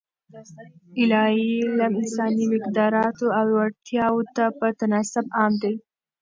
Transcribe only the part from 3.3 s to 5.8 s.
او اړتیاوو ته په تناسب عام دی.